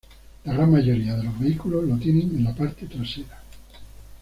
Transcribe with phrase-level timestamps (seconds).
[0.45, 3.39] La gran mayoría de los vehículos lo tienen en la parte trasera.